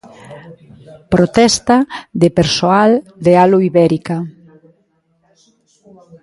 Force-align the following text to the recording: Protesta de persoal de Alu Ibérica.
Protesta 1.13 1.77
de 2.21 2.29
persoal 2.37 2.91
de 3.25 3.33
Alu 3.43 3.59
Ibérica. 3.69 4.17